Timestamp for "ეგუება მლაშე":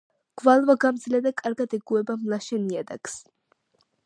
1.81-2.63